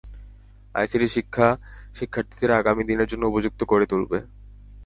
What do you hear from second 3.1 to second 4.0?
জন্য উপযুক্ত করে